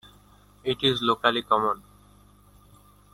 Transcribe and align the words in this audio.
It 0.63 0.81
is 0.81 1.03
locally 1.03 1.43
common. 1.43 1.83